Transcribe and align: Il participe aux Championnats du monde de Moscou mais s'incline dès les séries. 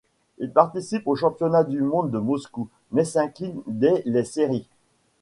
Il 0.39 0.49
participe 0.49 1.05
aux 1.05 1.15
Championnats 1.15 1.63
du 1.63 1.79
monde 1.83 2.09
de 2.09 2.17
Moscou 2.17 2.69
mais 2.91 3.05
s'incline 3.05 3.61
dès 3.67 4.01
les 4.07 4.23
séries. 4.23 4.67